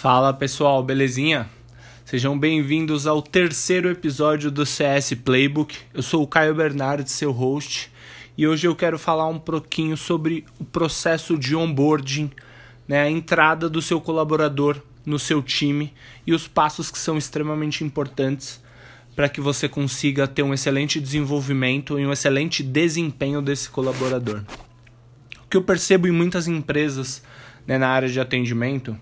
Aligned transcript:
Fala 0.00 0.32
pessoal, 0.32 0.80
belezinha? 0.80 1.50
Sejam 2.04 2.38
bem-vindos 2.38 3.04
ao 3.04 3.20
terceiro 3.20 3.90
episódio 3.90 4.48
do 4.48 4.64
CS 4.64 5.14
Playbook. 5.24 5.76
Eu 5.92 6.04
sou 6.04 6.22
o 6.22 6.26
Caio 6.26 6.54
Bernardes, 6.54 7.10
seu 7.10 7.32
host, 7.32 7.90
e 8.36 8.46
hoje 8.46 8.68
eu 8.68 8.76
quero 8.76 8.96
falar 8.96 9.26
um 9.26 9.40
pouquinho 9.40 9.96
sobre 9.96 10.44
o 10.56 10.64
processo 10.64 11.36
de 11.36 11.56
onboarding, 11.56 12.30
né, 12.86 13.02
a 13.02 13.10
entrada 13.10 13.68
do 13.68 13.82
seu 13.82 14.00
colaborador 14.00 14.80
no 15.04 15.18
seu 15.18 15.42
time 15.42 15.92
e 16.24 16.32
os 16.32 16.46
passos 16.46 16.92
que 16.92 16.98
são 16.98 17.18
extremamente 17.18 17.82
importantes 17.82 18.62
para 19.16 19.28
que 19.28 19.40
você 19.40 19.68
consiga 19.68 20.28
ter 20.28 20.44
um 20.44 20.54
excelente 20.54 21.00
desenvolvimento 21.00 21.98
e 21.98 22.06
um 22.06 22.12
excelente 22.12 22.62
desempenho 22.62 23.42
desse 23.42 23.68
colaborador. 23.68 24.44
O 25.44 25.48
que 25.50 25.56
eu 25.56 25.64
percebo 25.64 26.06
em 26.06 26.12
muitas 26.12 26.46
empresas 26.46 27.20
né, 27.66 27.76
na 27.76 27.88
área 27.88 28.08
de 28.08 28.20
atendimento 28.20 28.96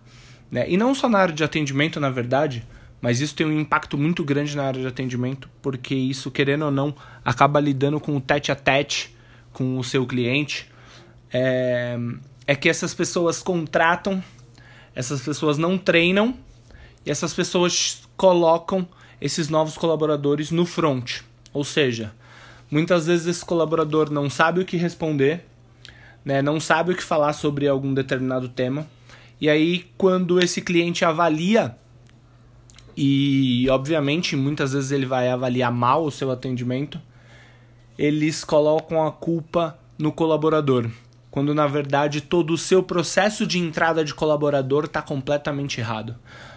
né? 0.57 0.65
E 0.71 0.79
não 0.79 0.95
só 0.95 1.07
na 1.07 1.19
área 1.19 1.35
de 1.35 1.45
atendimento, 1.45 2.01
na 2.01 2.09
verdade, 2.09 2.67
mas 2.99 3.21
isso 3.21 3.35
tem 3.35 3.47
um 3.47 3.61
impacto 3.61 3.99
muito 3.99 4.25
grande 4.25 4.57
na 4.57 4.65
área 4.65 4.81
de 4.81 4.87
atendimento, 4.87 5.51
porque 5.61 5.95
isso, 5.95 6.31
querendo 6.31 6.65
ou 6.65 6.71
não, 6.71 6.95
acaba 7.23 7.61
lidando 7.61 8.01
com 8.01 8.17
o 8.17 8.21
tete 8.23 8.51
a 8.51 8.55
tete 8.55 9.15
com 9.53 9.77
o 9.77 9.85
seu 9.85 10.07
cliente. 10.07 10.67
É, 11.31 11.99
é 12.47 12.57
que 12.57 12.71
essas 12.71 12.95
pessoas 12.95 13.43
contratam, 13.43 14.25
essas 14.95 15.21
pessoas 15.21 15.59
não 15.59 15.77
treinam 15.77 16.35
e 17.05 17.11
essas 17.11 17.35
pessoas 17.35 18.09
colocam 18.17 18.89
esses 19.21 19.51
novos 19.51 19.77
colaboradores 19.77 20.51
no 20.51 20.65
front. 20.65 21.21
Ou 21.53 21.65
seja, 21.65 22.15
muitas 22.71 23.07
vezes 23.07 23.27
esse 23.27 23.45
colaborador 23.45 24.11
não 24.11 24.31
sabe 24.31 24.63
o 24.63 24.65
que 24.65 24.79
responder, 24.79 25.45
né, 26.25 26.41
não 26.41 26.59
sabe 26.59 26.93
o 26.93 26.97
que 26.97 27.03
falar 27.03 27.35
sobre 27.35 27.69
algum 27.69 27.93
determinado 27.93 28.49
tema 28.49 28.87
e 29.41 29.51
aí, 29.51 29.91
quando 29.99 30.41
esse 30.41 30.63
cliente 30.63 31.05
avalia, 31.05 31.77
e 32.97 33.69
obviamente 33.69 34.35
muitas 34.35 34.73
vezes 34.73 34.91
ele 34.91 35.05
vai 35.05 35.29
avaliar 35.29 35.71
mal 35.71 36.05
o 36.05 36.11
seu 36.11 36.31
atendimento, 36.31 36.99
eles 37.99 38.43
colocam 38.43 39.07
a 39.07 39.13
culpa 39.13 39.79
no 39.99 40.11
colaborador, 40.11 40.91
quando 41.31 41.55
na 41.55 41.67
verdade 41.67 42.23
todo 42.23 42.55
o 42.55 42.59
seu 42.59 42.83
processo 42.83 43.47
de 43.47 43.59
entrada 43.59 44.03
de 44.03 44.15
colaborador 44.15 44.85
está 44.85 45.03
completamente 45.03 45.81
errado. 45.81 46.17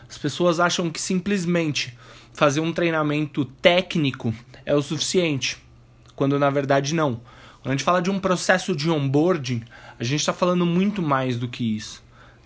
As 0.10 0.18
pessoas 0.18 0.60
acham 0.60 0.90
que 0.90 1.02
simplesmente 1.02 1.98
fazer 2.34 2.62
um 2.62 2.72
treinamento 2.72 3.44
técnico 3.44 4.34
é 4.66 4.74
o 4.74 4.82
suficiente, 4.82 5.58
quando 6.16 6.40
na 6.40 6.50
verdade 6.50 6.96
não. 6.96 7.20
Quando 7.62 7.68
a 7.68 7.72
gente 7.72 7.84
fala 7.84 8.02
de 8.02 8.10
um 8.10 8.20
processo 8.20 8.74
de 8.74 8.90
onboarding, 8.90 9.64
a 10.00 10.04
gente 10.06 10.22
está 10.22 10.32
falando 10.32 10.66
muito 10.66 11.02
mais 11.02 11.38
do 11.38 11.50
que 11.50 11.76
isso. 11.76 12.02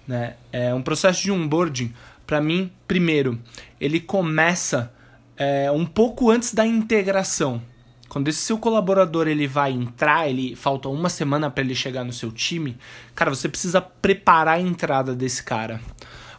Né? 0.07 0.35
É 0.51 0.73
um 0.73 0.81
processo 0.81 1.21
de 1.21 1.31
onboarding, 1.31 1.93
para 2.25 2.41
mim, 2.41 2.71
primeiro, 2.87 3.39
ele 3.79 3.99
começa 3.99 4.93
é, 5.37 5.69
um 5.71 5.85
pouco 5.85 6.31
antes 6.31 6.53
da 6.53 6.65
integração. 6.65 7.61
Quando 8.07 8.27
esse 8.27 8.39
seu 8.39 8.57
colaborador 8.57 9.27
ele 9.27 9.47
vai 9.47 9.71
entrar, 9.71 10.29
ele 10.29 10.55
falta 10.55 10.87
uma 10.87 11.09
semana 11.09 11.49
para 11.49 11.63
ele 11.63 11.73
chegar 11.73 12.03
no 12.03 12.13
seu 12.13 12.31
time, 12.31 12.77
cara, 13.15 13.33
você 13.33 13.49
precisa 13.49 13.81
preparar 13.81 14.57
a 14.57 14.61
entrada 14.61 15.15
desse 15.15 15.43
cara. 15.43 15.81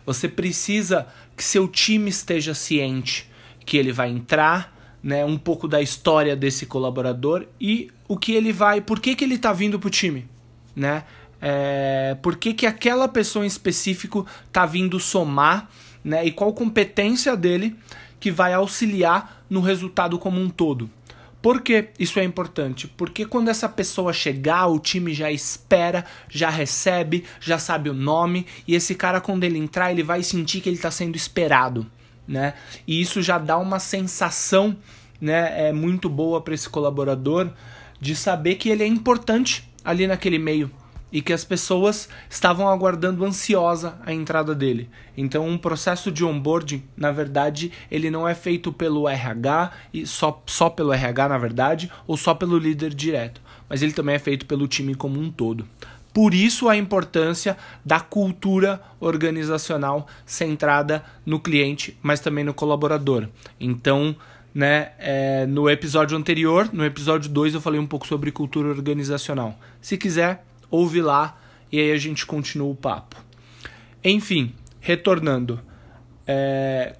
Você 0.07 0.29
precisa 0.29 1.07
que 1.37 1.43
seu 1.43 1.67
time 1.67 2.09
esteja 2.11 2.55
ciente 2.55 3.31
que 3.67 3.77
ele 3.77 3.93
vai 3.93 4.11
entrar, 4.11 4.73
né, 5.03 5.25
um 5.25 5.37
pouco 5.37 5.67
da 5.67 5.83
história 5.83 6.37
desse 6.37 6.65
colaborador 6.65 7.47
e 7.61 7.91
o 8.07 8.17
que 8.17 8.33
ele 8.33 8.53
vai, 8.53 8.81
por 8.81 9.01
que, 9.01 9.15
que 9.15 9.25
ele 9.25 9.35
está 9.35 9.53
vindo 9.53 9.79
pro 9.79 9.91
time, 9.91 10.27
né? 10.77 11.05
É, 11.47 12.17
por 12.23 12.37
que, 12.37 12.55
que 12.55 12.67
aquela 12.67 13.07
pessoa 13.07 13.45
em 13.45 13.49
específico 13.49 14.27
está 14.47 14.65
vindo 14.65 14.99
somar 14.99 15.69
né, 16.03 16.25
e 16.25 16.33
qual 16.33 16.55
competência 16.55 17.37
dele 17.37 17.77
que 18.19 18.31
vai 18.31 18.55
auxiliar 18.55 19.45
no 19.51 19.61
resultado 19.61 20.19
como 20.19 20.41
um 20.41 20.49
todo. 20.49 20.89
Por 21.43 21.61
que 21.61 21.91
isso 21.99 22.19
é 22.19 22.25
importante? 22.25 22.89
Porque 22.89 23.27
quando 23.27 23.51
essa 23.51 23.69
pessoa 23.69 24.15
chegar, 24.15 24.67
o 24.69 24.79
time 24.79 25.13
já 25.13 25.31
espera, 25.31 26.07
já 26.31 26.49
recebe, 26.49 27.25
já 27.39 27.59
sabe 27.59 27.91
o 27.91 27.95
nome, 27.95 28.47
e 28.67 28.75
esse 28.75 28.95
cara, 28.95 29.21
quando 29.21 29.45
ele 29.45 29.59
entrar, 29.59 29.91
ele 29.91 30.03
vai 30.03 30.23
sentir 30.23 30.63
que 30.63 30.71
ele 30.71 30.77
está 30.77 30.91
sendo 30.91 31.15
esperado. 31.15 31.87
Né? 32.27 32.55
E 32.87 32.99
isso 33.03 33.21
já 33.21 33.37
dá 33.37 33.59
uma 33.59 33.79
sensação 33.79 34.75
né, 35.21 35.69
é 35.69 35.73
muito 35.75 36.09
boa 36.09 36.41
para 36.41 36.55
esse 36.55 36.71
colaborador 36.71 37.51
de 38.01 38.17
saber 38.17 38.55
que 38.55 38.71
ele 38.71 38.83
é 38.83 38.87
importante 38.87 39.69
ali 39.85 40.07
naquele 40.07 40.39
meio 40.39 40.71
e 41.15 41.23
que 41.23 41.33
as 41.33 41.45
pessoas 41.45 42.09
estavam 42.29 42.69
aguardando 42.69 43.25
ansiosa 43.25 43.97
a 44.05 44.13
entrada 44.13 44.53
dele. 44.53 44.91
Então, 45.17 45.47
um 45.47 45.57
processo 45.57 46.11
de 46.11 46.25
onboarding, 46.25 46.83
na 46.97 47.13
verdade, 47.13 47.71
ele 47.89 48.11
não 48.11 48.29
é 48.29 48.35
feito 48.35 48.73
pelo 48.73 49.09
RH 49.09 49.71
e 49.93 50.05
só, 50.09 50.43
só 50.45 50.69
pelo 50.69 50.93
RH, 50.93 51.29
na 51.29 51.39
verdade, 51.39 51.89
ou 52.05 52.17
só 52.17 52.35
pelo 52.35 52.59
líder 52.59 52.93
direto, 52.93 53.41
mas 53.69 53.81
ele 53.81 53.93
também 53.93 54.17
é 54.17 54.19
feito 54.19 54.45
pelo 54.45 54.67
time 54.67 54.93
como 54.97 55.21
um 55.21 55.31
todo. 55.31 55.65
Por 56.13 56.35
isso 56.35 56.69
a 56.69 56.77
importância 56.77 57.57
da 57.85 58.01
cultura 58.01 58.83
organizacional 58.99 60.09
centrada 60.27 61.05
no 61.25 61.39
cliente, 61.39 61.97
mas 62.03 62.19
também 62.19 62.43
no 62.43 62.55
colaborador. 62.55 63.29
Então, 63.61 64.17
né, 64.53 64.93
é, 64.99 65.47
no 65.47 65.71
episódio 65.71 66.19
anterior, 66.19 66.71
no 66.73 66.85
episódio 66.85 67.31
2, 67.31 67.55
eu 67.55 67.61
falei 67.61 67.79
um 67.79 67.87
pouco 67.87 68.07
sobre 68.07 68.33
cultura 68.33 68.69
organizacional. 68.69 69.59
Se 69.81 69.97
quiser, 69.97 70.45
ouve 70.75 71.01
lá 71.01 71.39
e 71.71 71.79
aí 71.79 71.93
a 71.93 71.97
gente 71.97 72.27
continua 72.27 72.69
o 72.69 72.75
papo. 72.75 73.17
Enfim, 74.03 74.55
retornando. 74.81 75.61
É, 76.27 76.97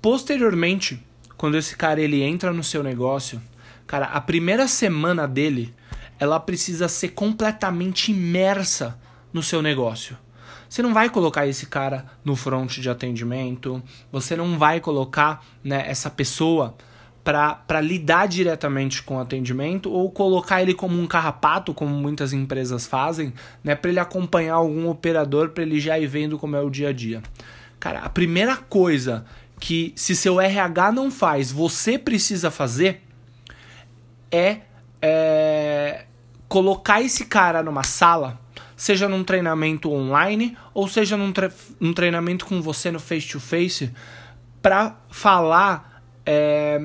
posteriormente, 0.00 1.02
quando 1.36 1.56
esse 1.56 1.76
cara 1.76 2.00
ele 2.00 2.22
entra 2.22 2.52
no 2.52 2.62
seu 2.62 2.82
negócio, 2.82 3.42
cara, 3.86 4.06
a 4.06 4.20
primeira 4.20 4.68
semana 4.68 5.26
dele, 5.26 5.74
ela 6.18 6.38
precisa 6.38 6.88
ser 6.88 7.08
completamente 7.08 8.12
imersa 8.12 8.98
no 9.32 9.42
seu 9.42 9.60
negócio. 9.60 10.16
Você 10.68 10.82
não 10.82 10.92
vai 10.92 11.08
colocar 11.08 11.46
esse 11.46 11.66
cara 11.66 12.06
no 12.24 12.36
front 12.36 12.78
de 12.78 12.90
atendimento, 12.90 13.82
você 14.12 14.36
não 14.36 14.58
vai 14.58 14.80
colocar 14.80 15.44
né, 15.64 15.84
essa 15.86 16.10
pessoa 16.10 16.76
para 17.28 17.82
lidar 17.82 18.26
diretamente 18.26 19.02
com 19.02 19.18
o 19.18 19.20
atendimento 19.20 19.92
ou 19.92 20.10
colocar 20.10 20.62
ele 20.62 20.72
como 20.72 20.98
um 20.98 21.06
carrapato, 21.06 21.74
como 21.74 21.94
muitas 21.94 22.32
empresas 22.32 22.86
fazem, 22.86 23.34
né, 23.62 23.74
para 23.74 23.90
ele 23.90 24.00
acompanhar 24.00 24.54
algum 24.54 24.88
operador 24.88 25.50
para 25.50 25.62
ele 25.62 25.78
já 25.78 25.98
ir 25.98 26.06
vendo 26.06 26.38
como 26.38 26.56
é 26.56 26.60
o 26.62 26.70
dia 26.70 26.88
a 26.88 26.92
dia. 26.92 27.22
Cara, 27.78 27.98
a 27.98 28.08
primeira 28.08 28.56
coisa 28.56 29.26
que 29.60 29.92
se 29.94 30.16
seu 30.16 30.40
RH 30.40 30.90
não 30.92 31.10
faz, 31.10 31.52
você 31.52 31.98
precisa 31.98 32.50
fazer 32.50 33.02
é, 34.32 34.60
é 35.02 36.06
colocar 36.48 37.02
esse 37.02 37.26
cara 37.26 37.62
numa 37.62 37.82
sala, 37.82 38.40
seja 38.74 39.06
num 39.06 39.22
treinamento 39.22 39.92
online 39.92 40.56
ou 40.72 40.88
seja 40.88 41.14
num, 41.14 41.30
tre 41.30 41.50
num 41.78 41.92
treinamento 41.92 42.46
com 42.46 42.62
você 42.62 42.90
no 42.90 42.98
face 42.98 43.28
to 43.28 43.38
face, 43.38 43.92
para 44.62 44.96
falar 45.10 46.02
é, 46.24 46.80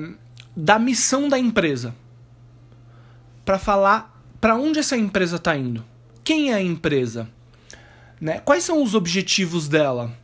da 0.56 0.78
missão 0.78 1.28
da 1.28 1.38
empresa. 1.38 1.94
Para 3.44 3.58
falar 3.58 4.14
para 4.40 4.56
onde 4.56 4.78
essa 4.78 4.96
empresa 4.96 5.36
está 5.36 5.56
indo. 5.56 5.84
Quem 6.22 6.50
é 6.50 6.54
a 6.54 6.62
empresa? 6.62 7.28
Né? 8.20 8.40
Quais 8.40 8.64
são 8.64 8.82
os 8.82 8.94
objetivos 8.94 9.68
dela? 9.68 10.16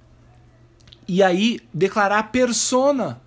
E 1.09 1.23
aí 1.23 1.61
declarar 1.73 2.19
a 2.19 2.23
persona 2.23 3.21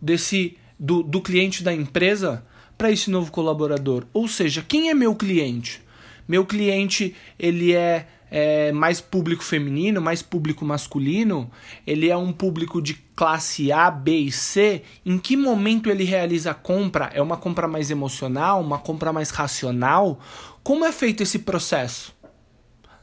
desse 0.00 0.56
do, 0.78 1.02
do 1.02 1.20
cliente 1.20 1.62
da 1.62 1.72
empresa 1.72 2.44
para 2.76 2.90
esse 2.90 3.10
novo 3.10 3.30
colaborador. 3.30 4.06
Ou 4.12 4.28
seja, 4.28 4.64
quem 4.66 4.90
é 4.90 4.94
meu 4.94 5.14
cliente? 5.14 5.82
Meu 6.26 6.44
cliente 6.44 7.14
ele 7.38 7.72
é 7.72 8.06
é, 8.36 8.72
mais 8.72 9.00
público 9.00 9.44
feminino, 9.44 10.00
mais 10.00 10.20
público 10.20 10.64
masculino, 10.64 11.48
ele 11.86 12.10
é 12.10 12.16
um 12.16 12.32
público 12.32 12.82
de 12.82 12.94
classe 13.14 13.70
A, 13.70 13.88
B 13.88 14.10
e 14.10 14.32
C. 14.32 14.82
Em 15.06 15.18
que 15.18 15.36
momento 15.36 15.88
ele 15.88 16.02
realiza 16.02 16.50
a 16.50 16.54
compra? 16.54 17.12
É 17.14 17.22
uma 17.22 17.36
compra 17.36 17.68
mais 17.68 17.92
emocional, 17.92 18.60
uma 18.60 18.76
compra 18.76 19.12
mais 19.12 19.30
racional? 19.30 20.18
Como 20.64 20.84
é 20.84 20.90
feito 20.90 21.22
esse 21.22 21.38
processo? 21.38 22.12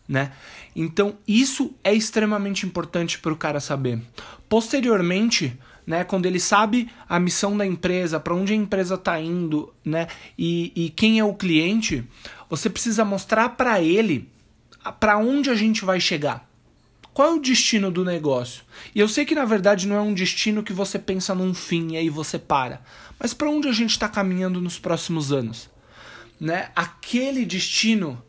Né? 0.05 0.33
Então, 0.75 1.15
isso 1.25 1.73
é 1.81 1.93
extremamente 1.93 2.65
importante 2.65 3.17
para 3.17 3.31
o 3.31 3.37
cara 3.37 3.61
saber. 3.61 4.01
Posteriormente, 4.49 5.57
né, 5.87 6.03
quando 6.03 6.25
ele 6.25 6.41
sabe 6.41 6.89
a 7.07 7.17
missão 7.21 7.55
da 7.55 7.65
empresa, 7.65 8.19
para 8.19 8.35
onde 8.35 8.51
a 8.51 8.55
empresa 8.57 8.95
está 8.95 9.17
indo, 9.21 9.73
né, 9.85 10.07
e, 10.37 10.73
e 10.75 10.89
quem 10.89 11.19
é 11.19 11.23
o 11.23 11.33
cliente, 11.33 12.03
você 12.49 12.69
precisa 12.69 13.05
mostrar 13.05 13.47
para 13.55 13.81
ele 13.81 14.29
para 14.99 15.17
onde 15.17 15.49
a 15.49 15.55
gente 15.55 15.85
vai 15.85 15.99
chegar? 15.99 16.49
Qual 17.13 17.27
é 17.27 17.33
o 17.33 17.39
destino 17.39 17.91
do 17.91 18.05
negócio? 18.05 18.63
E 18.95 18.99
eu 18.99 19.07
sei 19.07 19.25
que 19.25 19.35
na 19.35 19.43
verdade 19.43 19.87
não 19.87 19.95
é 19.95 20.01
um 20.01 20.13
destino 20.13 20.63
que 20.63 20.71
você 20.71 20.97
pensa 20.97 21.35
num 21.35 21.53
fim 21.53 21.91
e 21.91 21.97
aí 21.97 22.09
você 22.09 22.39
para. 22.39 22.81
Mas 23.19 23.33
para 23.33 23.49
onde 23.49 23.67
a 23.67 23.73
gente 23.73 23.91
está 23.91 24.07
caminhando 24.07 24.61
nos 24.61 24.79
próximos 24.79 25.31
anos? 25.31 25.69
Né? 26.39 26.71
Aquele 26.73 27.45
destino, 27.45 28.23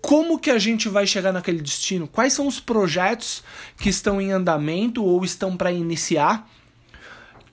como 0.00 0.38
que 0.38 0.50
a 0.50 0.58
gente 0.58 0.88
vai 0.88 1.06
chegar 1.06 1.32
naquele 1.32 1.60
destino? 1.60 2.08
Quais 2.08 2.32
são 2.32 2.46
os 2.46 2.58
projetos 2.58 3.44
que 3.78 3.90
estão 3.90 4.20
em 4.20 4.32
andamento 4.32 5.04
ou 5.04 5.22
estão 5.22 5.56
para 5.56 5.70
iniciar 5.70 6.48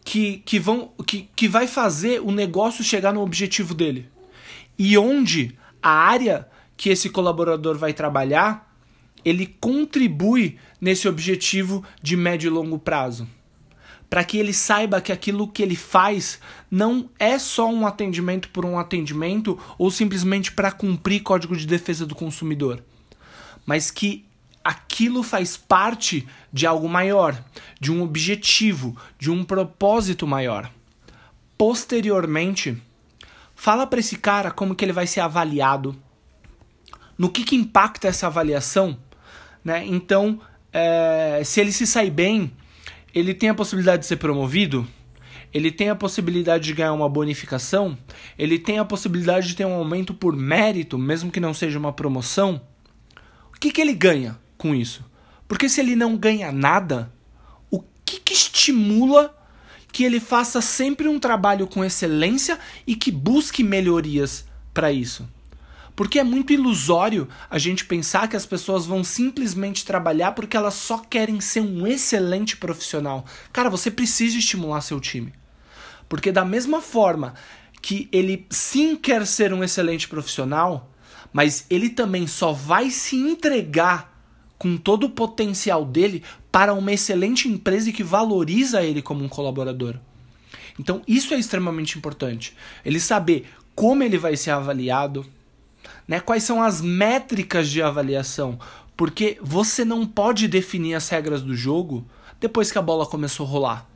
que, 0.06 0.38
que 0.46 0.58
vão 0.58 0.92
que, 1.06 1.30
que 1.36 1.48
vai 1.48 1.68
fazer 1.68 2.22
o 2.22 2.32
negócio 2.32 2.84
chegar 2.84 3.14
no 3.14 3.22
objetivo 3.22 3.74
dele? 3.74 4.10
E 4.80 4.98
onde 4.98 5.58
a 5.82 5.92
área 5.92 6.48
que 6.78 6.90
esse 6.90 7.10
colaborador 7.10 7.78
vai 7.78 7.94
trabalhar, 7.94 8.74
ele 9.24 9.48
contribui 9.60 10.58
nesse 10.80 11.08
objetivo 11.08 11.84
de 12.02 12.16
médio 12.16 12.48
e 12.48 12.52
longo 12.52 12.78
prazo 12.78 13.28
para 14.10 14.24
que 14.24 14.38
ele 14.38 14.54
saiba 14.54 15.02
que 15.02 15.12
aquilo 15.12 15.48
que 15.48 15.62
ele 15.62 15.76
faz 15.76 16.40
não 16.70 17.10
é 17.20 17.38
só 17.38 17.70
um 17.70 17.86
atendimento 17.86 18.50
por 18.50 18.66
um 18.66 18.78
atendimento 18.78 19.60
ou 19.78 19.90
simplesmente 19.90 20.52
para 20.52 20.72
cumprir 20.72 21.22
código 21.22 21.56
de 21.56 21.66
defesa 21.66 22.06
do 22.06 22.16
consumidor, 22.16 22.84
mas 23.66 23.92
que 23.92 24.26
aquilo 24.64 25.22
faz 25.22 25.58
parte 25.58 26.28
de 26.52 26.66
algo 26.66 26.90
maior, 26.90 27.38
de 27.80 27.92
um 27.92 28.02
objetivo, 28.02 28.96
de 29.20 29.30
um 29.30 29.44
propósito 29.44 30.26
maior. 30.26 30.72
Posteriormente, 31.58 32.82
fala 33.54 33.86
para 33.86 34.00
esse 34.00 34.18
cara 34.18 34.52
como 34.52 34.76
que 34.76 34.84
ele 34.84 34.94
vai 34.94 35.08
ser 35.08 35.20
avaliado, 35.20 35.96
no 37.18 37.30
que, 37.30 37.44
que 37.44 37.56
impacta 37.56 38.08
essa 38.08 38.28
avaliação, 38.28 38.98
né? 39.64 39.86
Então, 39.86 40.40
é, 40.72 41.42
se 41.44 41.62
ele 41.62 41.72
se 41.72 41.88
sai 41.88 42.10
bem, 42.10 42.52
ele 43.14 43.34
tem 43.34 43.50
a 43.50 43.54
possibilidade 43.54 44.02
de 44.02 44.08
ser 44.08 44.18
promovido, 44.18 44.86
ele 45.54 45.72
tem 45.72 45.90
a 45.90 45.96
possibilidade 45.96 46.66
de 46.66 46.74
ganhar 46.74 46.92
uma 46.92 47.08
bonificação, 47.08 47.98
ele 48.38 48.60
tem 48.60 48.78
a 48.78 48.84
possibilidade 48.84 49.48
de 49.48 49.56
ter 49.56 49.66
um 49.66 49.74
aumento 49.74 50.14
por 50.14 50.36
mérito, 50.36 50.98
mesmo 50.98 51.32
que 51.32 51.40
não 51.40 51.54
seja 51.54 51.80
uma 51.80 51.94
promoção. 51.94 52.62
O 53.56 53.58
que, 53.58 53.72
que 53.72 53.80
ele 53.80 53.94
ganha 53.94 54.38
com 54.58 54.76
isso? 54.76 55.06
Porque 55.48 55.70
se 55.70 55.80
ele 55.80 55.96
não 55.96 56.18
ganha 56.18 56.52
nada, 56.52 57.10
o 57.72 57.82
que, 58.04 58.20
que 58.20 58.34
estimula 58.34 59.34
que 59.94 60.04
ele 60.04 60.20
faça 60.20 60.60
sempre 60.60 61.08
um 61.08 61.20
trabalho 61.20 61.68
com 61.68 61.86
excelência 61.86 62.60
e 62.86 62.98
que 62.98 63.10
busque 63.10 63.64
melhorias 63.64 64.46
para 64.74 64.92
isso? 64.92 65.26
Porque 65.96 66.20
é 66.20 66.24
muito 66.24 66.52
ilusório 66.52 67.28
a 67.50 67.58
gente 67.58 67.86
pensar 67.86 68.28
que 68.28 68.36
as 68.36 68.46
pessoas 68.46 68.86
vão 68.86 69.04
simplesmente 69.04 69.86
trabalhar 69.86 70.34
porque 70.34 70.58
elas 70.58 70.74
só 70.74 70.98
querem 70.98 71.40
ser 71.40 71.62
um 71.62 71.88
excelente 71.88 72.58
profissional. 72.58 73.26
Cara, 73.54 73.70
você 73.70 73.90
precisa 73.90 74.38
estimular 74.38 74.82
seu 74.82 75.00
time. 75.00 75.34
Porque 76.10 76.32
da 76.32 76.44
mesma 76.44 76.82
forma 76.82 77.34
que 77.82 78.10
ele 78.12 78.46
sim 78.50 78.96
quer 78.96 79.26
ser 79.26 79.54
um 79.54 79.64
excelente 79.64 80.08
profissional, 80.08 80.92
mas 81.32 81.66
ele 81.70 81.90
também 81.90 82.28
só 82.28 82.52
vai 82.52 82.90
se 82.90 83.16
entregar 83.16 84.14
com 84.58 84.78
todo 84.78 85.06
o 85.06 85.10
potencial 85.10 85.86
dele 85.86 86.24
para 86.52 86.74
uma 86.74 86.92
excelente 86.92 87.48
empresa 87.48 87.92
que 87.92 88.04
valoriza 88.04 88.84
ele 88.84 89.02
como 89.02 89.24
um 89.24 89.30
colaborador. 89.30 90.00
Então, 90.80 91.02
isso 91.08 91.34
é 91.34 91.38
extremamente 91.38 91.98
importante. 91.98 92.56
Ele 92.84 93.00
saber 93.00 93.48
como 93.74 94.04
ele 94.04 94.18
vai 94.18 94.36
ser 94.36 94.52
avaliado, 94.52 95.26
né? 96.08 96.20
Quais 96.20 96.44
são 96.44 96.62
as 96.62 96.82
métricas 96.82 97.70
de 97.70 97.82
avaliação? 97.82 98.60
Porque 98.96 99.38
você 99.42 99.84
não 99.84 100.06
pode 100.06 100.48
definir 100.48 100.96
as 100.96 101.10
regras 101.10 101.42
do 101.42 101.56
jogo 101.56 102.06
depois 102.40 102.72
que 102.72 102.78
a 102.78 102.82
bola 102.82 103.06
começou 103.06 103.46
a 103.46 103.50
rolar. 103.50 103.90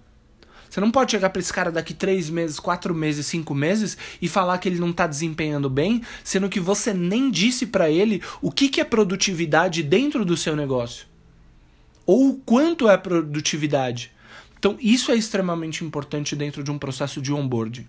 Você 0.70 0.80
não 0.80 0.92
pode 0.92 1.12
chegar 1.12 1.32
para 1.32 1.40
esse 1.40 1.52
cara 1.52 1.72
daqui 1.72 1.96
três 1.96 2.30
meses, 2.30 2.60
quatro 2.60 2.94
meses, 2.94 3.26
cinco 3.26 3.56
meses 3.56 3.98
e 4.22 4.28
falar 4.28 4.60
que 4.60 4.70
ele 4.70 4.80
não 4.80 4.92
está 4.92 5.08
desempenhando 5.08 5.70
bem, 5.70 6.04
sendo 6.24 6.48
que 6.48 6.60
você 6.60 6.94
nem 6.94 7.32
disse 7.32 7.66
para 7.66 7.90
ele 7.90 8.22
o 8.42 8.52
que, 8.52 8.70
que 8.70 8.80
é 8.80 8.84
produtividade 8.84 9.82
dentro 9.82 10.24
do 10.24 10.38
seu 10.38 10.56
negócio. 10.56 11.08
Ou 12.06 12.30
o 12.30 12.36
quanto 12.36 12.88
é 12.88 12.98
produtividade. 12.98 14.12
Então, 14.60 14.78
isso 14.80 15.12
é 15.12 15.16
extremamente 15.16 15.84
importante 15.84 16.36
dentro 16.36 16.64
de 16.64 16.70
um 16.70 16.78
processo 16.78 17.22
de 17.22 17.34
onboarding. 17.34 17.88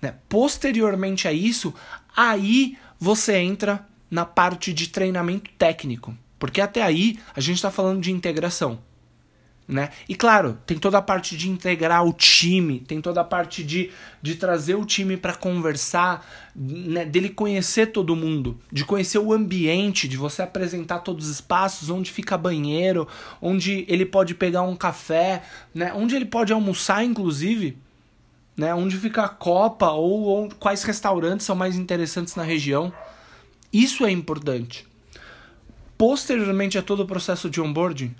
Né? 0.00 0.14
Posteriormente 0.28 1.28
a 1.28 1.32
isso, 1.32 1.72
aí 2.14 2.76
você 3.02 3.36
entra 3.38 3.84
na 4.08 4.24
parte 4.24 4.72
de 4.72 4.86
treinamento 4.86 5.50
técnico. 5.58 6.16
Porque 6.38 6.60
até 6.60 6.80
aí 6.80 7.18
a 7.34 7.40
gente 7.40 7.56
está 7.56 7.68
falando 7.68 8.00
de 8.00 8.12
integração. 8.12 8.78
Né? 9.66 9.90
E 10.08 10.14
claro, 10.14 10.56
tem 10.64 10.78
toda 10.78 10.98
a 10.98 11.02
parte 11.02 11.36
de 11.36 11.48
integrar 11.48 12.06
o 12.06 12.12
time, 12.12 12.78
tem 12.78 13.00
toda 13.00 13.20
a 13.20 13.24
parte 13.24 13.64
de, 13.64 13.90
de 14.20 14.36
trazer 14.36 14.76
o 14.76 14.84
time 14.84 15.16
para 15.16 15.34
conversar, 15.34 16.24
né? 16.54 17.04
dele 17.04 17.28
conhecer 17.28 17.86
todo 17.86 18.14
mundo, 18.14 18.56
de 18.70 18.84
conhecer 18.84 19.18
o 19.18 19.32
ambiente, 19.32 20.06
de 20.06 20.16
você 20.16 20.42
apresentar 20.42 21.00
todos 21.00 21.26
os 21.26 21.32
espaços, 21.32 21.90
onde 21.90 22.12
fica 22.12 22.38
banheiro, 22.38 23.08
onde 23.40 23.84
ele 23.88 24.06
pode 24.06 24.32
pegar 24.36 24.62
um 24.62 24.76
café, 24.76 25.42
né? 25.74 25.92
onde 25.92 26.14
ele 26.14 26.26
pode 26.26 26.52
almoçar, 26.52 27.04
inclusive 27.04 27.76
né? 28.62 28.72
Onde 28.72 28.96
fica 28.96 29.24
a 29.24 29.28
Copa 29.28 29.90
ou, 29.90 30.44
onde, 30.44 30.54
quais 30.54 30.84
restaurantes 30.84 31.44
são 31.44 31.56
mais 31.56 31.76
interessantes 31.76 32.36
na 32.36 32.44
região. 32.44 32.92
Isso 33.72 34.06
é 34.06 34.10
importante. 34.12 34.86
Posteriormente 35.98 36.78
a 36.78 36.82
todo 36.82 37.00
o 37.00 37.06
processo 37.06 37.50
de 37.50 37.60
onboarding, 37.60 38.14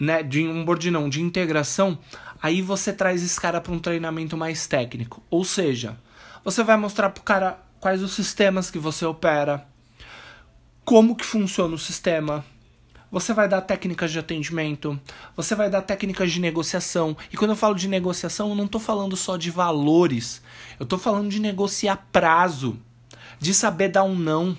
né, 0.00 0.22
de 0.22 0.48
onboarding 0.48 0.90
não, 0.90 1.10
de 1.10 1.20
integração, 1.20 1.98
aí 2.42 2.62
você 2.62 2.90
traz 2.90 3.22
esse 3.22 3.38
cara 3.38 3.60
para 3.60 3.72
um 3.72 3.78
treinamento 3.78 4.34
mais 4.34 4.66
técnico. 4.66 5.22
Ou 5.28 5.44
seja, 5.44 5.98
você 6.42 6.64
vai 6.64 6.78
mostrar 6.78 7.10
para 7.10 7.20
o 7.20 7.24
cara 7.24 7.58
quais 7.78 8.02
os 8.02 8.14
sistemas 8.14 8.70
que 8.70 8.78
você 8.78 9.04
opera, 9.04 9.66
como 10.86 11.14
que 11.14 11.24
funciona 11.24 11.74
o 11.74 11.78
sistema, 11.78 12.42
você 13.12 13.34
vai 13.34 13.46
dar 13.46 13.60
técnicas 13.60 14.10
de 14.10 14.18
atendimento, 14.18 14.98
você 15.36 15.54
vai 15.54 15.68
dar 15.68 15.82
técnicas 15.82 16.32
de 16.32 16.40
negociação. 16.40 17.14
E 17.30 17.36
quando 17.36 17.50
eu 17.50 17.56
falo 17.56 17.74
de 17.74 17.86
negociação, 17.86 18.48
eu 18.48 18.54
não 18.54 18.64
estou 18.64 18.80
falando 18.80 19.14
só 19.18 19.36
de 19.36 19.50
valores, 19.50 20.40
eu 20.80 20.84
estou 20.84 20.98
falando 20.98 21.28
de 21.28 21.38
negociar 21.38 22.08
prazo, 22.10 22.78
de 23.38 23.52
saber 23.52 23.88
dar 23.88 24.04
um 24.04 24.14
não, 24.14 24.56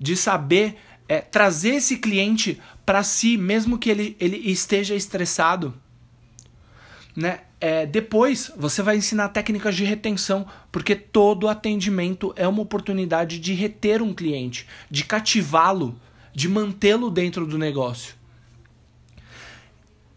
de 0.00 0.16
saber 0.16 0.76
é, 1.08 1.20
trazer 1.20 1.76
esse 1.76 1.98
cliente 1.98 2.60
para 2.84 3.04
si, 3.04 3.36
mesmo 3.36 3.78
que 3.78 3.88
ele, 3.88 4.16
ele 4.18 4.36
esteja 4.50 4.96
estressado. 4.96 5.72
Né? 7.14 7.42
É, 7.60 7.86
depois 7.86 8.50
você 8.56 8.82
vai 8.82 8.96
ensinar 8.96 9.28
técnicas 9.28 9.76
de 9.76 9.84
retenção, 9.84 10.44
porque 10.72 10.96
todo 10.96 11.48
atendimento 11.48 12.32
é 12.34 12.48
uma 12.48 12.62
oportunidade 12.62 13.38
de 13.38 13.54
reter 13.54 14.02
um 14.02 14.12
cliente, 14.12 14.66
de 14.90 15.04
cativá-lo, 15.04 15.96
de 16.34 16.48
mantê-lo 16.48 17.10
dentro 17.10 17.46
do 17.46 17.56
negócio. 17.56 18.14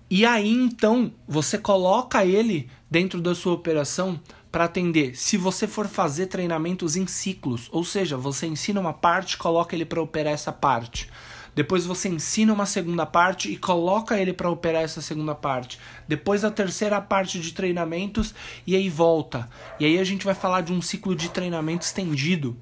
E 0.10 0.26
aí 0.26 0.50
então 0.50 1.14
você 1.28 1.58
coloca 1.58 2.26
ele 2.26 2.70
dentro 2.90 3.22
da 3.22 3.36
sua 3.36 3.54
operação 3.54 4.20
para 4.52 4.64
atender. 4.64 5.16
Se 5.16 5.38
você 5.38 5.68
for 5.68 5.88
fazer 5.88 6.28
treinamentos 6.28 6.96
em 6.96 7.06
ciclos, 7.06 7.68
ou 7.72 7.84
seja, 7.84 8.18
você 8.18 8.48
ensina 8.48 8.80
uma 8.80 8.94
parte, 8.94 9.38
coloca 9.38 9.76
ele 9.76 9.86
para 9.86 10.02
operar 10.02 10.34
essa 10.34 10.52
parte. 10.52 11.10
Depois 11.54 11.86
você 11.86 12.08
ensina 12.08 12.54
uma 12.54 12.68
segunda 12.68 13.06
parte 13.06 13.52
e 13.52 13.58
coloca 13.58 14.18
ele 14.18 14.32
para 14.32 14.50
operar 14.50 14.84
essa 14.84 15.02
segunda 15.02 15.34
parte. 15.34 15.80
Depois 16.08 16.46
a 16.46 16.52
terceira 16.52 17.02
parte 17.02 17.40
de 17.40 17.52
treinamentos 17.52 18.34
e 18.66 18.76
aí 18.76 18.90
volta. 18.90 19.50
E 19.80 19.86
aí 19.86 19.98
a 19.98 20.04
gente 20.04 20.24
vai 20.24 20.36
falar 20.36 20.62
de 20.62 20.72
um 20.72 20.82
ciclo 20.82 21.16
de 21.16 21.30
treinamento 21.30 21.84
estendido, 21.84 22.56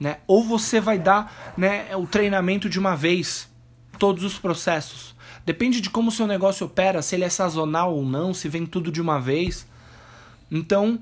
né? 0.00 0.18
Ou 0.26 0.42
você 0.42 0.80
vai 0.80 0.98
dar 0.98 1.54
né, 1.56 1.94
o 1.94 2.06
treinamento 2.06 2.68
de 2.68 2.78
uma 2.78 2.96
vez, 2.96 3.48
todos 3.98 4.24
os 4.24 4.38
processos. 4.38 5.14
Depende 5.44 5.80
de 5.80 5.90
como 5.90 6.08
o 6.08 6.12
seu 6.12 6.26
negócio 6.26 6.66
opera, 6.66 7.02
se 7.02 7.14
ele 7.14 7.24
é 7.24 7.28
sazonal 7.28 7.94
ou 7.94 8.04
não, 8.04 8.32
se 8.32 8.48
vem 8.48 8.64
tudo 8.64 8.90
de 8.90 9.00
uma 9.00 9.20
vez. 9.20 9.66
Então, 10.50 10.98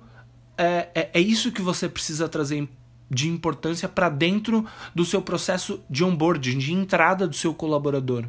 é, 0.56 0.88
é, 0.94 1.10
é 1.14 1.20
isso 1.20 1.52
que 1.52 1.62
você 1.62 1.88
precisa 1.88 2.28
trazer 2.28 2.68
de 3.10 3.28
importância 3.28 3.88
para 3.88 4.08
dentro 4.08 4.66
do 4.94 5.04
seu 5.04 5.22
processo 5.22 5.80
de 5.88 6.04
onboarding, 6.04 6.58
de 6.58 6.72
entrada 6.74 7.26
do 7.26 7.34
seu 7.34 7.54
colaborador. 7.54 8.26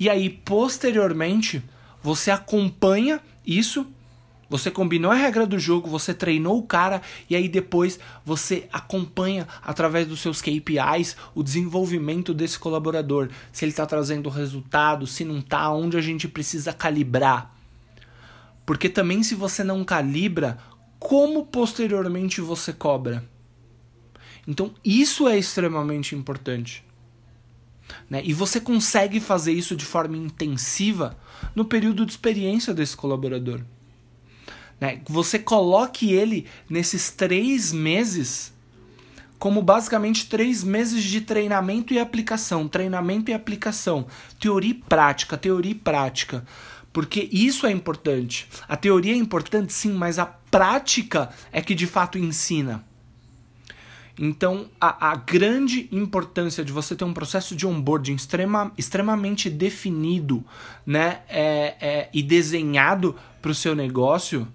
E 0.00 0.08
aí, 0.08 0.28
posteriormente, 0.28 1.62
você 2.02 2.30
acompanha 2.30 3.20
isso 3.46 3.86
você 4.48 4.70
combinou 4.70 5.10
a 5.10 5.14
regra 5.14 5.46
do 5.46 5.58
jogo, 5.58 5.88
você 5.88 6.14
treinou 6.14 6.58
o 6.58 6.62
cara 6.62 7.02
e 7.28 7.36
aí 7.36 7.48
depois 7.48 8.00
você 8.24 8.66
acompanha 8.72 9.46
através 9.62 10.06
dos 10.06 10.20
seus 10.20 10.40
KPIs 10.40 11.16
o 11.34 11.42
desenvolvimento 11.42 12.32
desse 12.32 12.58
colaborador. 12.58 13.28
Se 13.52 13.64
ele 13.64 13.72
está 13.72 13.84
trazendo 13.84 14.30
resultado, 14.30 15.06
se 15.06 15.24
não 15.24 15.38
está, 15.38 15.70
onde 15.70 15.98
a 15.98 16.00
gente 16.00 16.26
precisa 16.26 16.72
calibrar. 16.72 17.54
Porque 18.64 18.88
também 18.88 19.22
se 19.22 19.34
você 19.34 19.62
não 19.62 19.84
calibra, 19.84 20.58
como 20.98 21.44
posteriormente 21.46 22.40
você 22.40 22.72
cobra? 22.72 23.24
Então 24.46 24.72
isso 24.82 25.28
é 25.28 25.36
extremamente 25.36 26.14
importante. 26.14 26.82
Né? 28.08 28.22
E 28.24 28.32
você 28.32 28.60
consegue 28.60 29.20
fazer 29.20 29.52
isso 29.52 29.76
de 29.76 29.84
forma 29.84 30.16
intensiva 30.16 31.18
no 31.54 31.66
período 31.66 32.06
de 32.06 32.12
experiência 32.12 32.72
desse 32.72 32.96
colaborador. 32.96 33.62
Né? 34.80 35.00
Você 35.08 35.38
coloque 35.38 36.12
ele 36.12 36.46
nesses 36.68 37.10
três 37.10 37.72
meses 37.72 38.52
como 39.38 39.62
basicamente 39.62 40.28
três 40.28 40.64
meses 40.64 41.02
de 41.04 41.20
treinamento 41.20 41.94
e 41.94 41.98
aplicação, 41.98 42.66
treinamento 42.66 43.30
e 43.30 43.34
aplicação, 43.34 44.06
teoria 44.40 44.72
e 44.72 44.74
prática, 44.74 45.36
teoria 45.36 45.70
e 45.70 45.76
prática. 45.76 46.44
Porque 46.92 47.28
isso 47.30 47.66
é 47.66 47.70
importante. 47.70 48.48
A 48.66 48.76
teoria 48.76 49.12
é 49.12 49.16
importante, 49.16 49.72
sim, 49.72 49.92
mas 49.92 50.18
a 50.18 50.26
prática 50.26 51.30
é 51.52 51.62
que 51.62 51.74
de 51.74 51.86
fato 51.86 52.18
ensina. 52.18 52.84
Então, 54.18 54.68
a, 54.80 55.12
a 55.12 55.14
grande 55.14 55.88
importância 55.92 56.64
de 56.64 56.72
você 56.72 56.96
ter 56.96 57.04
um 57.04 57.14
processo 57.14 57.54
de 57.54 57.64
onboarding 57.64 58.14
extrema, 58.14 58.72
extremamente 58.76 59.48
definido 59.48 60.44
né, 60.84 61.20
é, 61.28 61.76
é, 61.80 62.08
e 62.12 62.20
desenhado 62.20 63.14
para 63.40 63.52
o 63.52 63.54
seu 63.54 63.76
negócio 63.76 64.48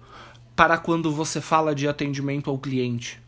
para 0.54 0.78
quando 0.78 1.12
você 1.12 1.40
fala 1.40 1.74
de 1.74 1.88
atendimento 1.88 2.50
ao 2.50 2.58
cliente. 2.58 3.20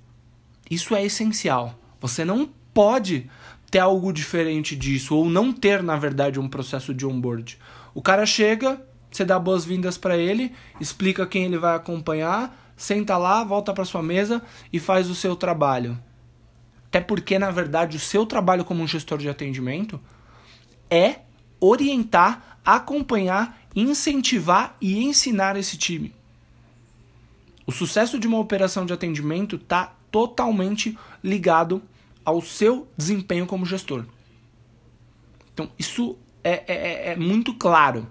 Isso 0.70 0.94
é 0.94 1.04
essencial. 1.04 1.78
Você 2.00 2.24
não 2.24 2.48
pode 2.72 3.28
ter 3.70 3.78
algo 3.80 4.12
diferente 4.12 4.76
disso, 4.76 5.16
ou 5.16 5.28
não 5.28 5.52
ter, 5.52 5.82
na 5.82 5.96
verdade, 5.96 6.38
um 6.38 6.48
processo 6.48 6.94
de 6.94 7.04
onboard. 7.04 7.58
O 7.94 8.00
cara 8.00 8.24
chega, 8.24 8.80
você 9.10 9.24
dá 9.24 9.38
boas-vindas 9.38 9.98
para 9.98 10.16
ele, 10.16 10.52
explica 10.80 11.26
quem 11.26 11.44
ele 11.44 11.58
vai 11.58 11.74
acompanhar, 11.74 12.72
senta 12.76 13.16
lá, 13.16 13.42
volta 13.42 13.72
para 13.72 13.84
sua 13.84 14.02
mesa 14.02 14.42
e 14.72 14.78
faz 14.78 15.10
o 15.10 15.14
seu 15.14 15.34
trabalho. 15.34 15.98
Até 16.88 17.00
porque, 17.00 17.38
na 17.38 17.50
verdade, 17.50 17.96
o 17.96 18.00
seu 18.00 18.24
trabalho 18.24 18.64
como 18.64 18.86
gestor 18.86 19.18
de 19.18 19.28
atendimento 19.28 20.00
é 20.88 21.20
orientar, 21.60 22.58
acompanhar, 22.64 23.58
incentivar 23.74 24.76
e 24.80 25.02
ensinar 25.02 25.56
esse 25.56 25.76
time. 25.76 26.14
O 27.66 27.72
sucesso 27.72 28.18
de 28.18 28.28
uma 28.28 28.38
operação 28.38 28.86
de 28.86 28.92
atendimento 28.92 29.56
está 29.56 29.96
totalmente 30.10 30.96
ligado 31.22 31.82
ao 32.24 32.40
seu 32.40 32.88
desempenho 32.96 33.46
como 33.46 33.66
gestor. 33.66 34.04
Então, 35.52 35.70
isso 35.78 36.16
é, 36.44 36.64
é, 36.66 36.74
é, 36.74 37.12
é 37.12 37.16
muito 37.16 37.52
claro. 37.54 38.06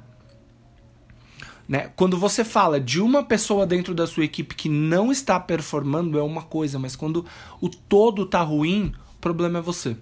Né? 1.67 1.91
Quando 1.95 2.17
você 2.17 2.43
fala 2.43 2.79
de 2.79 3.01
uma 3.01 3.23
pessoa 3.23 3.65
dentro 3.65 3.93
da 3.93 4.05
sua 4.05 4.25
equipe 4.25 4.55
que 4.55 4.69
não 4.69 5.11
está 5.11 5.39
performando, 5.39 6.19
é 6.19 6.23
uma 6.23 6.43
coisa, 6.43 6.77
mas 6.77 6.95
quando 6.95 7.25
o 7.59 7.69
todo 7.69 8.23
está 8.23 8.41
ruim, 8.41 8.93
o 9.15 9.19
problema 9.19 9.59
é 9.59 9.61
você. 9.61 9.97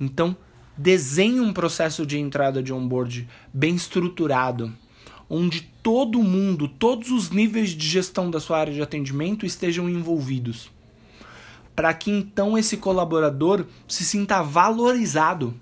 Então, 0.00 0.36
desenhe 0.76 1.40
um 1.40 1.52
processo 1.52 2.06
de 2.06 2.18
entrada 2.18 2.62
de 2.62 2.72
onboard 2.72 3.28
bem 3.52 3.74
estruturado, 3.74 4.72
onde 5.28 5.62
todo 5.82 6.22
mundo, 6.22 6.68
todos 6.68 7.10
os 7.10 7.30
níveis 7.30 7.70
de 7.70 7.86
gestão 7.86 8.30
da 8.30 8.40
sua 8.40 8.58
área 8.58 8.72
de 8.72 8.82
atendimento 8.82 9.44
estejam 9.44 9.88
envolvidos. 9.88 10.70
Para 11.74 11.92
que 11.92 12.10
então 12.10 12.56
esse 12.56 12.76
colaborador 12.76 13.66
se 13.88 14.04
sinta 14.04 14.42
valorizado 14.42 15.54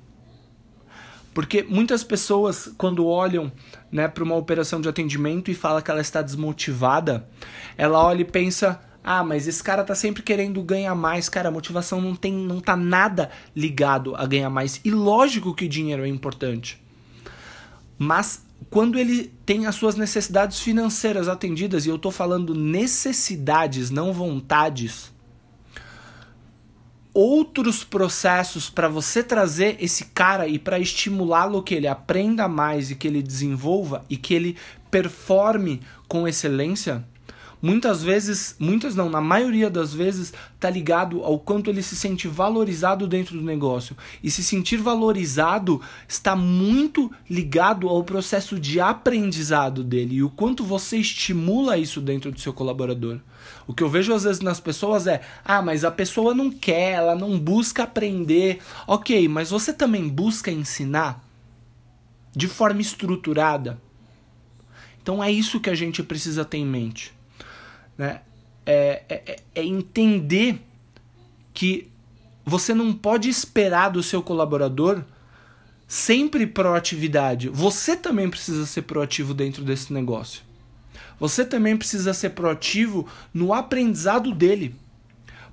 porque 1.35 1.63
muitas 1.63 2.05
pessoas, 2.05 2.71
quando 2.77 3.07
olham 3.07 3.51
né, 3.91 4.07
para 4.07 4.23
uma 4.23 4.35
operação 4.35 4.81
de 4.81 4.89
atendimento 4.89 5.51
e 5.51 5.55
fala 5.55 5.81
que 5.81 5.91
ela 5.91 6.01
está 6.01 6.21
desmotivada, 6.21 7.27
ela 7.77 8.05
olha 8.05 8.21
e 8.21 8.25
pensa: 8.25 8.81
ah, 9.03 9.25
mas 9.25 9.49
esse 9.49 9.63
cara 9.63 9.83
tá 9.83 9.95
sempre 9.95 10.23
querendo 10.23 10.63
ganhar 10.63 10.95
mais. 10.95 11.29
Cara, 11.29 11.49
a 11.49 11.53
motivação 11.53 12.01
não 12.01 12.15
tem, 12.15 12.33
não 12.33 12.61
tá 12.61 12.77
nada 12.77 13.31
ligado 13.57 14.15
a 14.15 14.27
ganhar 14.27 14.51
mais. 14.51 14.81
E 14.85 14.91
lógico 14.91 15.55
que 15.55 15.67
dinheiro 15.67 16.05
é 16.05 16.09
importante. 16.09 16.81
Mas 17.99 18.45
quando 18.71 18.99
ele 18.99 19.33
tem 19.45 19.67
as 19.67 19.75
suas 19.75 19.97
necessidades 19.97 20.61
financeiras 20.61 21.29
atendidas, 21.29 21.87
e 21.87 21.89
eu 21.89 21.99
tô 21.99 22.11
falando 22.11 22.55
necessidades, 22.55 23.91
não 23.91 24.13
vontades, 24.13 25.13
outros 27.15 27.85
processos 27.85 28.71
para 28.71 28.89
você 28.89 29.23
trazer 29.23 29.77
esse 29.79 30.07
cara 30.07 30.49
e 30.49 30.59
para 30.59 30.79
estimulá-lo 30.79 31.63
que 31.63 31.75
ele 31.75 31.87
aprenda 31.87 32.49
mais 32.49 32.91
e 32.91 32.95
que 32.95 33.07
ele 33.07 33.23
desenvolva 33.23 34.05
e 34.09 34.17
que 34.17 34.33
ele 34.33 34.57
performe 34.91 35.81
com 36.09 36.27
excelência, 36.27 37.05
muitas 37.63 38.03
vezes, 38.03 38.57
muitas 38.59 38.97
não, 38.97 39.09
na 39.09 39.21
maioria 39.21 39.71
das 39.71 39.95
vezes, 39.95 40.35
tá 40.59 40.69
ligado 40.69 41.23
ao 41.23 41.39
quanto 41.39 41.71
ele 41.71 41.81
se 41.81 41.95
sente 41.95 42.27
valorizado 42.27 43.07
dentro 43.07 43.39
do 43.39 43.45
negócio. 43.45 43.97
E 44.21 44.31
se 44.31 44.43
sentir 44.43 44.79
valorizado 44.79 45.81
está 46.09 46.35
muito 46.35 47.11
ligado 47.31 47.89
ao 47.89 48.03
processo 48.03 48.59
de 48.59 48.81
aprendizado 48.81 49.85
dele 49.85 50.17
e 50.17 50.23
o 50.25 50.29
quanto 50.29 50.65
você 50.65 50.97
estimula 50.97 51.79
isso 51.79 52.01
dentro 52.01 52.33
do 52.33 52.41
seu 52.41 52.53
colaborador. 52.53 53.21
O 53.67 53.73
que 53.73 53.83
eu 53.83 53.89
vejo 53.89 54.13
às 54.13 54.25
vezes 54.25 54.41
nas 54.41 54.59
pessoas 54.59 55.07
é: 55.07 55.21
ah, 55.45 55.63
mas 55.63 55.85
a 55.85 55.91
pessoa 55.91 56.35
não 56.35 56.51
quer, 56.51 56.95
ela 56.95 57.15
não 57.15 57.39
busca 57.39 57.85
aprender. 57.85 58.59
Ok, 58.89 59.29
mas 59.29 59.51
você 59.51 59.73
também 59.73 60.09
busca 60.09 60.51
ensinar 60.51 61.25
de 62.35 62.49
forma 62.49 62.81
estruturada. 62.81 63.81
Então 65.01 65.23
é 65.23 65.31
isso 65.31 65.61
que 65.61 65.71
a 65.71 65.75
gente 65.75 66.03
precisa 66.03 66.45
ter 66.45 66.59
em 66.59 66.67
mente 66.67 67.13
né? 67.97 68.21
É, 68.65 69.03
é, 69.09 69.23
é, 69.27 69.37
é 69.57 69.65
entender 69.65 70.61
que 71.53 71.91
você 72.45 72.75
não 72.75 72.93
pode 72.93 73.29
esperar 73.29 73.91
do 73.91 74.03
seu 74.03 74.23
colaborador 74.23 75.03
sempre 75.87 76.47
proatividade. 76.47 77.49
Você 77.49 77.97
também 77.97 78.29
precisa 78.29 78.67
ser 78.67 78.83
proativo 78.83 79.35
dentro 79.35 79.65
desse 79.65 79.93
negócio. 79.93 80.43
Você 81.21 81.45
também 81.45 81.77
precisa 81.77 82.13
ser 82.15 82.31
proativo 82.31 83.07
no 83.33 83.53
aprendizado 83.53 84.33
dele. 84.33 84.75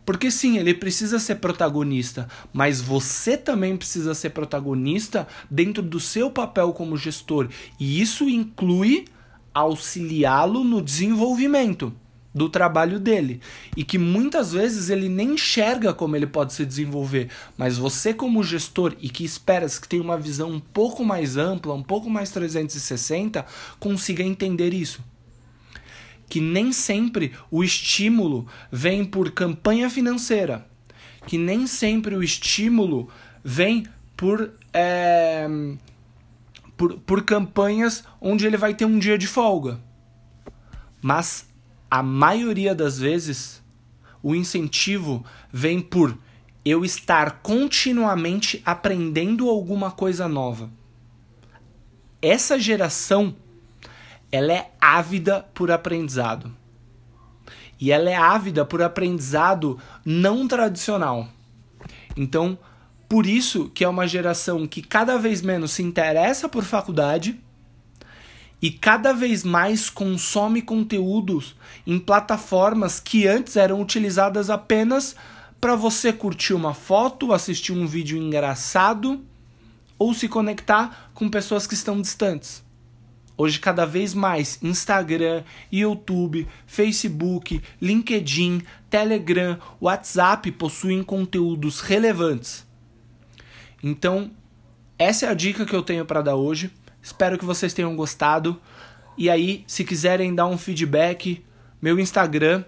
Porque 0.06 0.32
sim, 0.32 0.58
ele 0.58 0.74
precisa 0.74 1.20
ser 1.20 1.36
protagonista, 1.36 2.28
mas 2.52 2.82
você 2.82 3.38
também 3.38 3.78
precisa 3.78 4.16
ser 4.16 4.32
protagonista 4.32 5.28
dentro 5.52 5.84
do 5.84 6.00
seu 6.00 6.32
papel 6.32 6.74
como 6.74 6.98
gestor. 6.98 7.50
E 7.80 8.02
isso 8.02 8.28
inclui 8.28 9.06
auxiliá-lo 9.54 10.64
no 10.64 10.82
desenvolvimento 10.82 11.94
do 12.40 12.48
trabalho 12.48 13.02
dele 13.02 13.42
e 13.76 13.84
que 13.84 13.98
muitas 13.98 14.54
vezes 14.54 14.90
ele 14.90 15.10
nem 15.10 15.34
enxerga 15.34 15.94
como 15.94 16.16
ele 16.16 16.26
pode 16.26 16.54
se 16.54 16.66
desenvolver, 16.66 17.30
mas 17.58 17.78
você 17.78 18.14
como 18.14 18.42
gestor 18.42 18.96
e 19.02 19.10
que 19.10 19.26
esperas 19.26 19.78
que 19.78 19.90
tenha 19.90 20.02
uma 20.02 20.18
visão 20.18 20.50
um 20.50 20.60
pouco 20.60 21.04
mais 21.04 21.36
ampla, 21.36 21.74
um 21.74 21.84
pouco 21.84 22.10
mais 22.10 22.32
360, 22.32 23.46
consiga 23.78 24.24
entender 24.24 24.74
isso. 24.74 25.04
Que 26.30 26.40
nem 26.40 26.72
sempre 26.72 27.34
o 27.52 27.62
estímulo 27.62 28.48
vem 28.72 29.04
por 29.04 29.32
campanha 29.32 29.90
financeira, 29.90 30.66
que 31.28 31.38
nem 31.38 31.68
sempre 31.68 32.16
o 32.16 32.24
estímulo 32.24 33.10
vem 33.44 33.86
por, 34.16 34.54
é, 34.72 35.46
por, 36.78 37.00
por 37.00 37.22
campanhas 37.26 38.06
onde 38.22 38.48
ele 38.48 38.56
vai 38.56 38.74
ter 38.74 38.86
um 38.86 38.98
dia 38.98 39.18
de 39.18 39.28
folga. 39.28 39.78
Mas 41.02 41.49
a 41.90 42.04
maioria 42.04 42.76
das 42.76 43.00
vezes 43.00 43.64
o 44.22 44.36
incentivo 44.36 45.26
vem 45.52 45.80
por 45.80 46.18
eu 46.64 46.84
estar 46.84 47.40
continuamente 47.42 48.62
aprendendo 48.66 49.50
alguma 49.50 49.92
coisa 49.92 50.28
nova. 50.28 50.70
Essa 52.22 52.60
geração 52.60 53.36
ela 54.32 54.54
é 54.54 54.72
ávida 54.80 55.46
por 55.54 55.72
aprendizado. 55.72 56.54
E 57.80 57.92
ela 57.92 58.10
é 58.10 58.16
ávida 58.16 58.66
por 58.66 58.82
aprendizado 58.82 59.80
não 60.06 60.48
tradicional. 60.48 61.28
Então, 62.16 62.60
por 63.08 63.26
isso 63.26 63.70
que 63.70 63.84
é 63.84 63.90
uma 63.90 64.08
geração 64.08 64.68
que 64.68 64.82
cada 64.82 65.18
vez 65.18 65.42
menos 65.42 65.72
se 65.72 65.82
interessa 65.82 66.48
por 66.48 66.64
faculdade 66.64 67.40
e 68.62 68.70
cada 68.70 69.14
vez 69.14 69.44
mais 69.44 69.90
consome 69.90 70.62
conteúdos 70.62 71.56
em 71.88 71.98
plataformas 71.98 73.00
que 73.00 73.28
antes 73.28 73.56
eram 73.56 73.82
utilizadas 73.82 74.50
apenas 74.50 75.16
para 75.60 75.76
você 75.76 76.12
curtir 76.12 76.54
uma 76.54 76.74
foto, 76.74 77.34
assistir 77.34 77.74
um 77.74 77.86
vídeo 77.86 78.18
engraçado 78.18 79.24
ou 79.98 80.14
se 80.14 80.28
conectar 80.28 81.12
com 81.14 81.30
pessoas 81.30 81.68
que 81.68 81.74
estão 81.74 82.02
distantes. 82.02 82.64
Hoje, 83.38 83.58
cada 83.58 83.86
vez 83.86 84.14
mais, 84.14 84.60
Instagram, 84.62 85.44
YouTube, 85.72 86.46
Facebook, 86.68 87.62
LinkedIn, 87.82 88.62
Telegram, 88.90 89.58
WhatsApp 89.80 90.52
possuem 90.52 91.02
conteúdos 91.02 91.80
relevantes. 91.80 92.68
Então, 93.82 94.32
essa 94.98 95.26
é 95.26 95.30
a 95.30 95.34
dica 95.34 95.66
que 95.66 95.74
eu 95.74 95.82
tenho 95.82 96.04
para 96.04 96.22
dar 96.22 96.36
hoje. 96.36 96.70
Espero 97.02 97.38
que 97.38 97.46
vocês 97.46 97.74
tenham 97.74 97.96
gostado. 97.96 98.60
E 99.18 99.30
aí, 99.30 99.64
se 99.68 99.84
quiserem 99.84 100.34
dar 100.34 100.48
um 100.48 100.58
feedback, 100.58 101.44
meu 101.82 102.00
Instagram, 102.00 102.64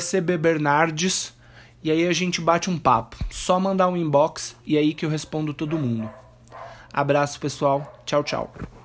cbbernardes, 0.00 1.34
e 1.82 1.90
aí 1.90 2.06
a 2.06 2.12
gente 2.12 2.40
bate 2.40 2.68
um 2.68 2.78
papo. 2.78 3.16
Só 3.30 3.58
mandar 3.58 3.88
um 3.88 3.96
inbox 3.96 4.56
e 4.66 4.76
aí 4.76 4.92
que 4.92 5.04
eu 5.04 5.10
respondo 5.10 5.54
todo 5.54 5.78
mundo. 5.78 6.10
Abraço, 6.92 7.40
pessoal. 7.40 8.02
Tchau, 8.04 8.22
tchau. 8.22 8.79